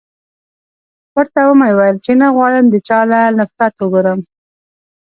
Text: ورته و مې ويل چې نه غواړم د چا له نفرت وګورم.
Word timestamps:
ورته 1.15 1.41
و 1.47 1.51
مې 1.59 1.71
ويل 1.77 1.97
چې 2.05 2.11
نه 2.21 2.27
غواړم 2.35 2.65
د 2.69 2.75
چا 2.87 2.99
له 3.11 3.19
نفرت 3.37 3.73
وګورم. 3.79 4.19